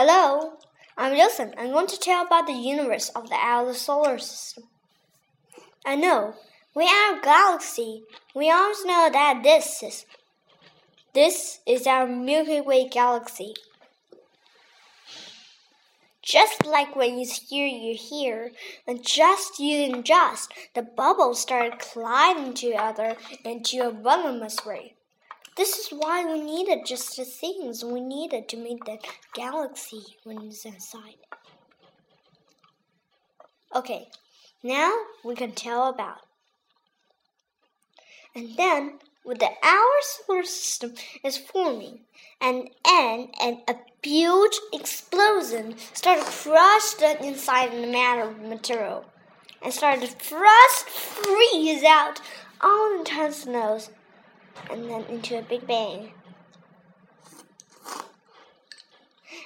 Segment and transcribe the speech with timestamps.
[0.00, 0.52] Hello,
[0.96, 1.54] I'm Wilson.
[1.58, 4.62] I'm going to tell about the universe of the outer solar system.
[5.84, 6.34] I know
[6.72, 8.04] we are a galaxy.
[8.32, 10.06] We always know that this is
[11.14, 13.54] this is our Milky Way galaxy.
[16.22, 18.52] Just like when you hear you hear,
[18.86, 24.94] and just using just, the bubbles started colliding together into a voluminous ray.
[25.58, 28.98] This is why we needed just the things we needed to make the
[29.34, 31.16] galaxy when it's inside.
[33.74, 34.06] Okay,
[34.62, 36.20] now we can tell about.
[38.36, 42.02] And then, with the our solar system is forming,
[42.40, 49.06] and and and a huge explosion started crushed inside of the matter material,
[49.60, 52.20] and started to thrust freeze out
[52.60, 53.44] all the intense
[54.70, 56.12] and then into a big bang.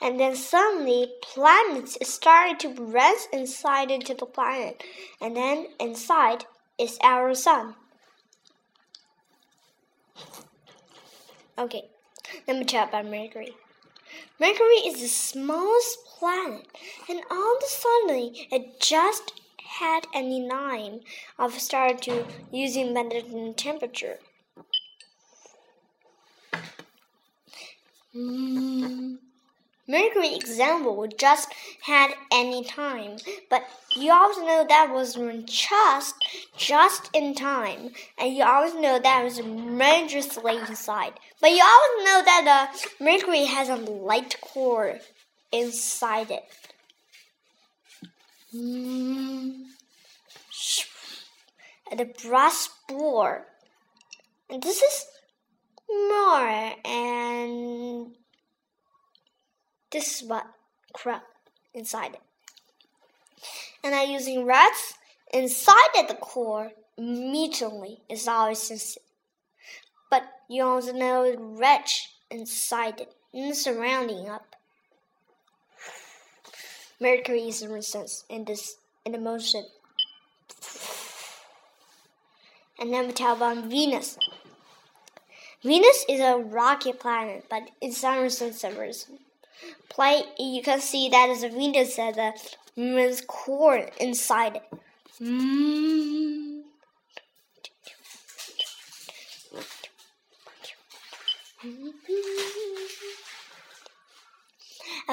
[0.00, 4.82] And then suddenly planets started to rest inside into the planet.
[5.20, 6.44] And then inside
[6.78, 7.74] is our sun.
[11.58, 11.88] Okay,
[12.46, 13.54] let me tell about Mercury.
[14.38, 16.66] Mercury is the smallest planet,
[17.08, 19.32] and all of a sudden it just
[19.78, 21.00] had any nine
[21.38, 24.18] of started to using than temperature.
[29.88, 33.62] Mercury example would just had any time, but
[33.94, 36.14] you always know that was just
[36.56, 41.12] just in time, and you always know that was dangerously inside.
[41.40, 44.98] But you always know that the Mercury has a light core
[45.52, 46.44] inside it.
[48.54, 49.66] Mm.
[51.90, 53.46] And the brass spore.
[54.50, 55.06] And this is
[55.88, 58.14] more and
[59.90, 60.46] this is what
[60.92, 61.24] crap
[61.74, 62.20] inside it.
[63.84, 64.94] And I'm using rats
[65.32, 69.02] inside at the core immediately is always sensitive.
[70.10, 74.56] But you also know wretch inside it and the surrounding up.
[77.00, 79.64] Mercury is in resistance in this in the motion.
[82.78, 84.18] And then we talk about Venus.
[85.66, 89.06] Venus is a rocky planet, but it's sun sensors.
[89.88, 92.34] Play, you can see that is a Venus has a
[92.76, 94.62] moon's core inside it.
[95.20, 96.62] Mm.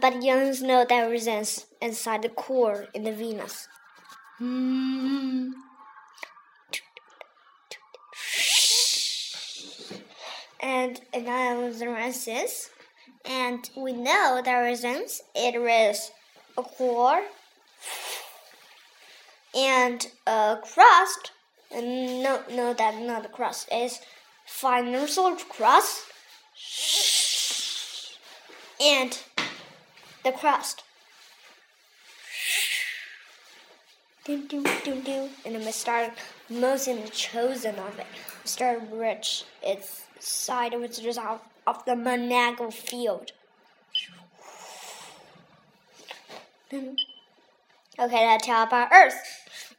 [0.00, 3.66] But youngs know that reasons inside the core in the Venus.
[4.40, 5.50] Mm.
[10.66, 12.70] And analysis,
[13.24, 16.10] and we know the reasons it is
[16.58, 17.22] a core
[19.54, 21.30] and a crust.
[21.70, 23.68] And no, no, that not a crust
[24.44, 26.04] finer sort crust
[28.80, 29.18] and
[30.24, 30.82] the crust.
[34.24, 35.30] Doom, doom, doom, doom.
[35.44, 36.10] And then we start
[36.50, 38.06] mostly the chosen of it.
[38.44, 39.44] Start rich.
[39.62, 43.32] It's side which is off, of the Monaco field.
[46.72, 46.92] okay,
[47.98, 49.14] let's talk about Earth.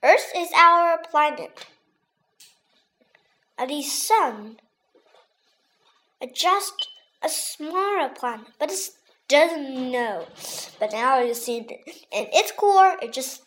[0.03, 1.65] Earth is our planet.
[3.57, 4.57] The sun
[6.33, 6.89] just
[7.23, 8.89] a smaller planet, but it
[9.27, 10.27] doesn't know.
[10.79, 11.77] But now you see that
[12.11, 13.43] in its core, it just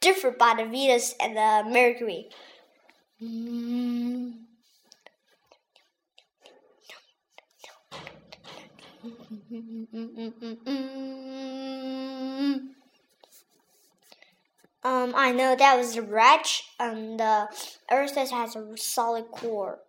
[0.00, 2.28] different by the Venus and the Mercury.
[3.22, 4.32] Mm.
[14.84, 17.48] Um, I know that was a wretch, and the
[17.90, 19.80] Earth has a solid core.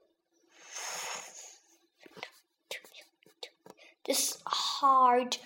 [4.06, 5.38] This hard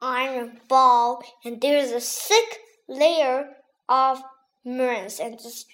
[0.00, 3.56] iron ball, and there's a thick layer
[3.90, 4.22] of
[4.64, 5.66] mirrors and just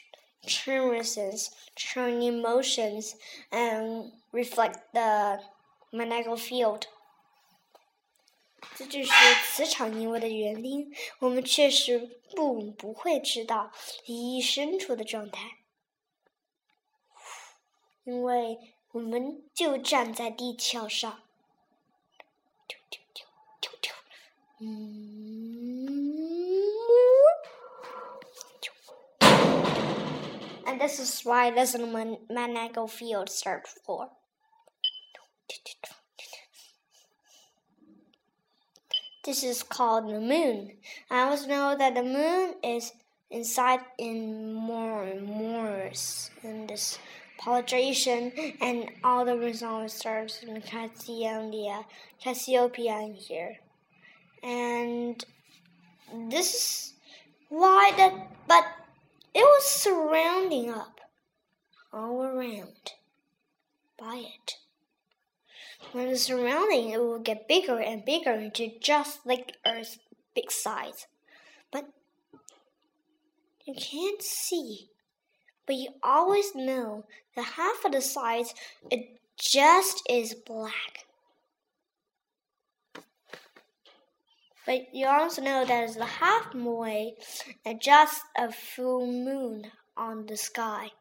[0.44, 3.14] translucence, turning motions,
[3.52, 5.38] and reflect the
[5.92, 6.88] magnetic field.
[8.76, 9.10] 这就是
[9.44, 11.98] 磁场因为的原因，我们确实
[12.34, 13.70] 不不会知道
[14.06, 15.58] 离深处的状态，
[18.04, 18.58] 因为
[18.92, 21.22] 我们就站在地壳上。
[30.64, 31.90] And this is why doesn't
[32.28, 34.10] magnetic field start for.
[39.24, 40.72] This is called the moon.
[41.08, 42.92] I always know that the moon is
[43.30, 45.90] inside in more and more
[46.42, 46.98] in this
[47.38, 51.84] polarization and all the resulting stars in Cassiopeia,
[52.20, 53.58] Cassiopeia in here.
[54.42, 55.24] And
[56.28, 56.94] this is
[57.48, 58.12] why that
[58.48, 58.64] but
[59.34, 61.00] it was surrounding up
[61.92, 62.92] all around
[63.96, 64.56] by it.
[65.90, 69.98] When it's surrounding, it will get bigger and bigger into just like Earth's
[70.34, 71.06] big size.
[71.70, 71.86] But
[73.64, 74.88] you can't see.
[75.66, 77.04] But you always know
[77.36, 78.54] that half of the size
[78.90, 81.06] it just is black.
[84.64, 87.14] But you also know that it's the halfway
[87.66, 90.92] and just a full moon on the sky.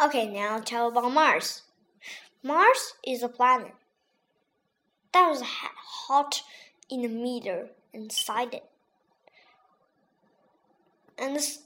[0.00, 1.62] Okay, now tell about Mars.
[2.42, 3.74] Mars is a planet
[5.12, 6.42] that was hot
[6.88, 8.64] in the meter inside it.
[11.18, 11.62] And this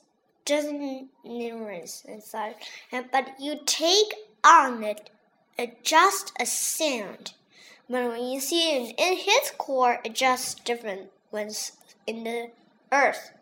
[0.47, 2.55] doesn't numerous inside.
[2.91, 5.11] But you take on it
[5.83, 7.35] just a sand.
[7.91, 11.73] But when you see it in his core, it just different when it's
[12.07, 12.51] in the
[12.91, 13.33] earth.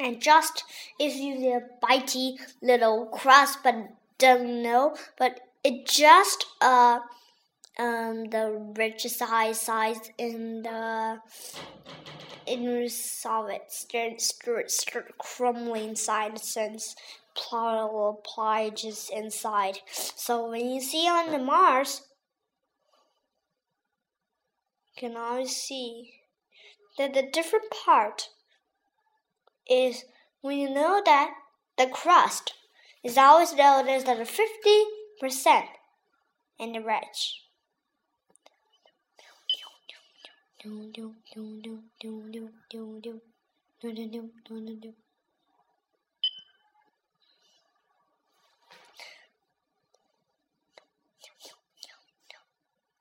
[0.00, 0.64] And just
[0.98, 3.74] is using a bitey little crust, but
[4.18, 4.96] don't know.
[5.18, 7.00] But it just uh
[7.78, 11.20] um the rich size size in the
[12.46, 14.20] in solid start
[14.70, 16.96] start crumbling inside since
[17.34, 18.22] plausible
[18.74, 19.78] just inside.
[19.92, 22.02] So when you see on the Mars,
[24.96, 26.14] you can always see
[26.98, 28.28] that the different part
[29.70, 30.04] is
[30.40, 31.30] when you know that
[31.78, 32.52] the crust
[33.02, 35.62] is always as the 50%
[36.58, 37.44] in the rich.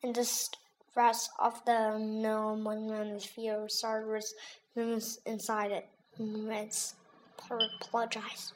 [0.02, 0.26] And the
[0.96, 4.34] rest of the known monosphere stars
[5.26, 5.99] inside it.
[6.20, 6.96] Let's
[7.38, 8.52] apologize.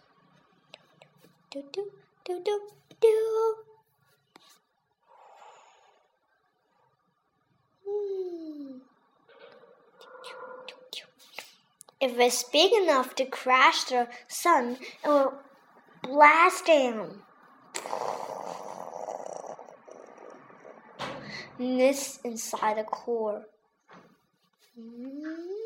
[1.50, 1.92] Do do
[2.26, 2.60] do do
[3.00, 3.56] do.
[12.02, 15.34] If it's big enough to crash the sun, it will
[16.04, 17.22] blast down.
[21.58, 23.46] this inside the core.
[24.78, 25.63] Mm.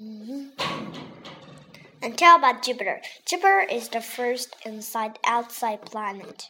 [0.00, 0.48] Mm-hmm.
[2.02, 3.02] And tell about Jupiter.
[3.26, 6.48] Jupiter is the first inside outside planet.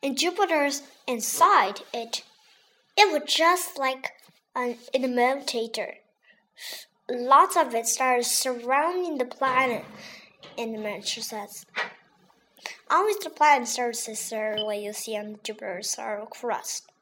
[0.00, 2.22] In Jupiter's inside it,
[2.96, 4.12] it was just like
[4.54, 5.96] an imitator.
[7.10, 9.84] Lots of it started surrounding the planet
[10.56, 11.66] in the Massachusetts.
[12.92, 16.92] Always the planet surfaces are what you see on Jupiter's are crust.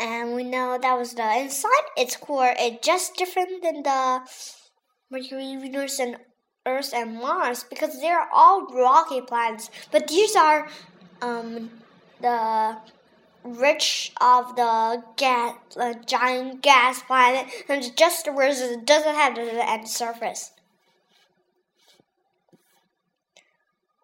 [0.00, 2.56] And we know that was the inside its core.
[2.58, 4.22] It's just different than the
[5.10, 6.16] Mercury, Venus, and
[6.66, 9.70] Earth and Mars because they're all rocky planets.
[9.92, 10.68] But these are
[11.22, 11.70] um,
[12.20, 12.78] the
[13.44, 19.36] rich of the gas, uh, giant gas planet, and just the where it doesn't have
[19.36, 20.50] the end surface.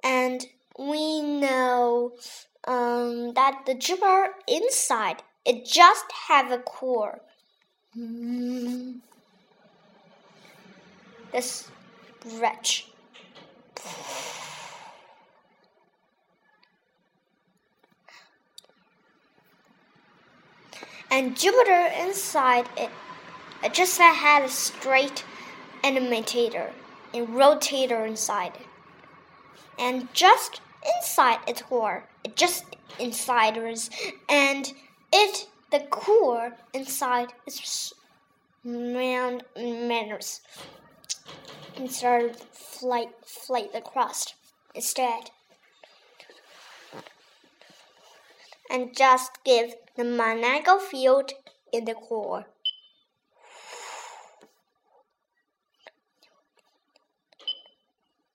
[0.04, 0.46] And
[0.78, 2.12] we know
[2.68, 7.20] um, that the Jupiter inside it just have a core.
[11.32, 11.70] This
[12.36, 12.86] wretch.
[21.10, 22.90] And Jupiter inside it,
[23.62, 25.24] it just had a straight
[25.84, 26.72] imitator,
[27.12, 28.66] a rotator inside it
[29.78, 30.60] and just
[30.96, 32.64] inside its core, it just
[32.98, 33.90] inside was,
[34.28, 34.72] and
[35.12, 37.92] it the core inside is
[38.64, 40.40] round manners
[41.76, 44.34] instead of flight flight the crust
[44.74, 45.30] instead.
[48.70, 51.32] And just give the magnetic field
[51.72, 52.46] in the core.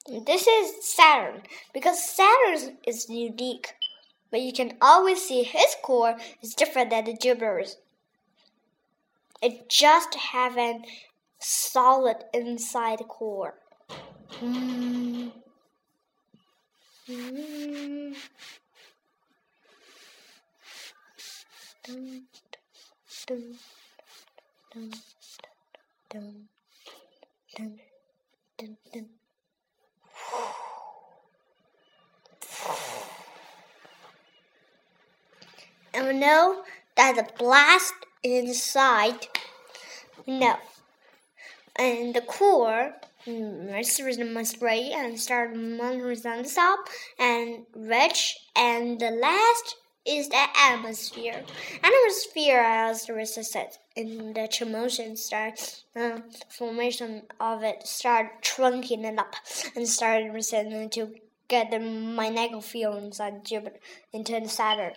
[0.09, 3.75] This is Saturn because Saturn is unique.
[4.31, 7.77] but you can always see his core is different than the Jupiter's.
[9.41, 10.83] It just have an
[11.39, 13.55] solid inside core.
[14.41, 15.31] Mm.
[17.09, 18.15] Mm.
[21.87, 22.27] Dun,
[26.09, 26.49] dun,
[27.55, 27.79] dun,
[36.09, 36.63] And know
[36.95, 39.27] that the blast inside.
[40.25, 40.57] No.
[41.75, 42.95] And the core
[43.27, 46.79] Mercerism must break and start monitors on the top
[47.19, 49.75] and rich and the last
[50.05, 51.43] is the atmosphere.
[51.83, 59.19] Atmosphere as the resistance in the motion start the formation of it start trunking it
[59.19, 59.35] up
[59.75, 61.13] and started resisting to
[61.47, 63.77] get the magnetic field inside Jupiter
[64.11, 64.93] into Saturn.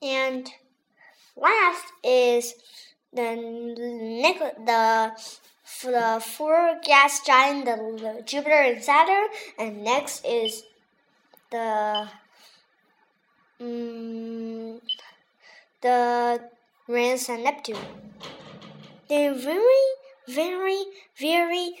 [0.00, 0.48] And
[1.36, 2.54] last is
[3.12, 3.34] the
[4.64, 5.12] the
[5.64, 10.64] for the four gas giant, the Jupiter and Saturn, and next is
[11.50, 12.08] the
[13.60, 14.80] um,
[15.82, 16.40] the
[16.88, 17.78] Uranus and Neptune.
[19.08, 19.84] They're very,
[20.28, 20.84] very,
[21.18, 21.72] very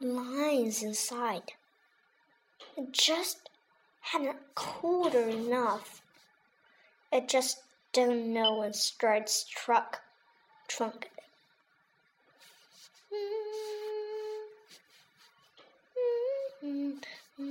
[0.00, 1.52] lines inside.
[2.76, 3.48] It just
[4.00, 6.02] hadn't cooled enough.
[7.12, 7.62] It just
[7.92, 10.00] didn't know when starts truck
[10.68, 11.10] trunk.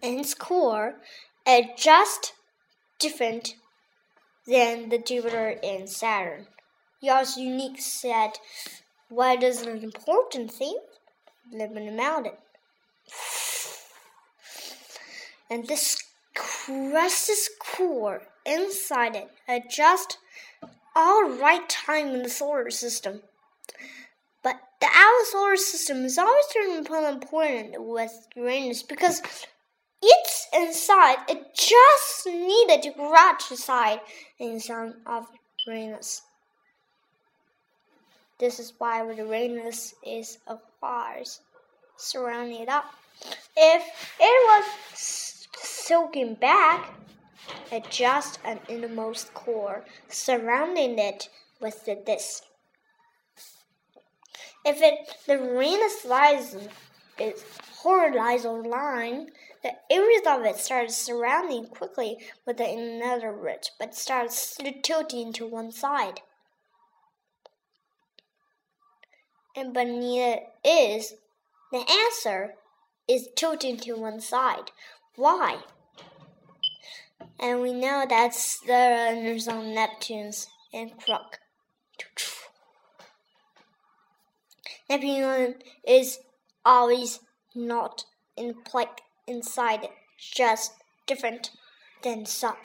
[0.19, 0.95] its core,
[1.45, 2.33] it just
[2.99, 3.55] different
[4.47, 6.47] than the Jupiter and Saturn.
[7.01, 8.31] Yours unique said,
[9.09, 10.77] What is an important thing?
[11.51, 12.39] Living about it.
[15.49, 16.01] And this
[16.35, 20.17] crusted core inside it at just
[20.95, 23.21] all right time in the solar system.
[24.43, 29.21] But the outer solar system is always turning upon important with Uranus because
[30.01, 31.17] it's inside.
[31.29, 34.01] It just needed to crouch inside
[34.39, 35.27] inside of
[35.67, 36.23] Uranus.
[38.39, 41.41] This is why Uranus is a Mars
[41.95, 42.85] surrounding it up.
[43.55, 43.83] If
[44.19, 46.91] it was soaking back,
[47.71, 51.29] it just an innermost core surrounding it
[51.59, 52.43] with the disk.
[54.65, 56.55] If it the Uranus lies
[57.19, 57.43] is
[57.83, 59.29] horizontal line,
[59.63, 65.71] the areas of it starts surrounding quickly with another ridge, but starts tilting to one
[65.71, 66.21] side.
[69.55, 71.13] And beneath it is
[71.71, 72.55] the answer
[73.07, 74.71] is tilting to one side.
[75.15, 75.59] Why?
[77.39, 81.39] And we know that's the runners on Neptune's and Crook.
[84.89, 85.55] Neptune
[85.87, 86.19] is
[86.65, 87.19] always
[87.55, 90.73] not in plate inside it, just
[91.07, 91.51] different
[92.03, 92.57] than sub.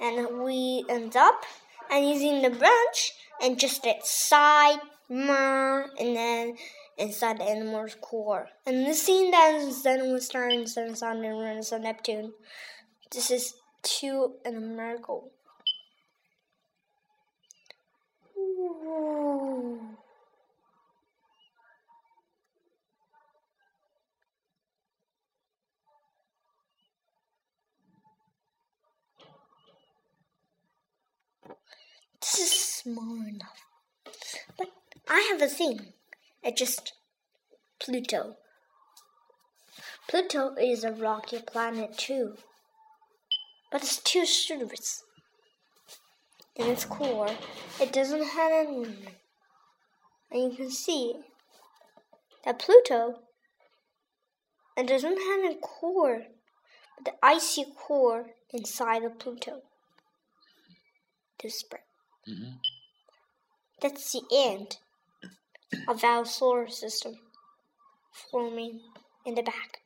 [0.00, 1.44] And we end up
[1.90, 6.56] and using the branch and just its side, and then
[6.98, 8.48] inside the animal's core.
[8.66, 12.32] And the scene that then we start in Sun, Sun, and Uranus and Neptune.
[13.10, 15.30] This is two and a miracle.
[18.36, 19.95] Ooh.
[32.26, 33.66] This is small enough.
[34.58, 34.70] But
[35.08, 35.92] I have a thing.
[36.42, 36.94] It just
[37.78, 38.36] Pluto.
[40.08, 42.36] Pluto is a rocky planet too.
[43.70, 45.04] But it's too serious.
[46.56, 47.30] In its core,
[47.80, 48.96] it doesn't have any.
[50.32, 51.14] And you can see
[52.44, 53.20] that Pluto
[54.76, 56.24] it doesn't have a core,
[56.96, 59.62] but the icy core inside of Pluto
[61.38, 61.85] to spread.
[62.28, 62.52] Mm-hmm.
[63.80, 64.76] That's the end
[65.88, 67.14] of our solar system
[68.30, 68.80] forming
[69.24, 69.82] in the back.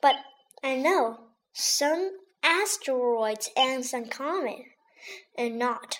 [0.00, 0.16] But
[0.64, 1.20] I know
[1.52, 2.10] some
[2.42, 4.70] asteroids and some comets
[5.36, 5.96] and not.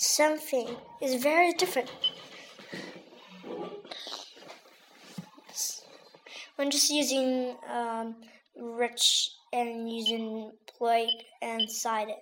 [0.00, 1.90] something is very different.
[6.58, 8.16] I'm just using um,
[8.56, 12.18] rich and using plate and side it.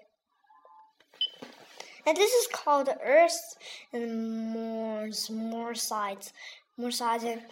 [2.06, 3.56] And this is called earth
[3.92, 6.32] and more more sides,
[6.78, 7.42] more sides and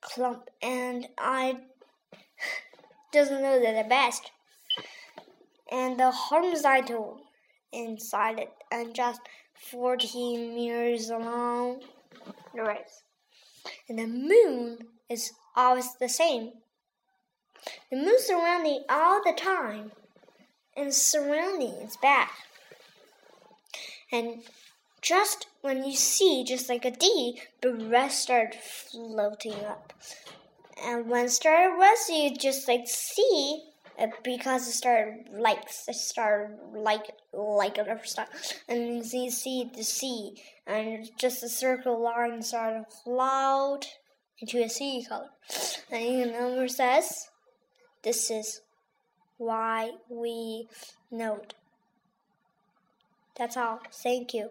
[0.00, 0.48] clump.
[0.62, 1.58] And I
[3.12, 4.30] doesn't know that the best.
[5.70, 7.20] And the horizontal
[7.72, 9.20] inside it and just
[9.70, 11.80] 14 meters long.
[12.54, 12.88] Right.
[13.88, 14.78] And the moon
[15.10, 16.52] is always the same.
[17.90, 19.92] The around surrounding all the time,
[20.76, 22.28] and surrounding is bad.
[24.10, 24.42] And
[25.00, 29.92] just when you see, just like a D, the rest start floating up.
[30.82, 33.62] And when started rest, you just like see
[33.98, 38.26] it because it started like it started like like a star,
[38.68, 43.86] and you see the sea, and just a circle line started float
[44.40, 45.30] into a sea color.
[45.92, 47.28] And the number says,
[48.04, 48.60] this is
[49.38, 50.68] why we
[51.10, 51.54] note.
[53.36, 53.80] That's all.
[53.90, 54.50] Thank you.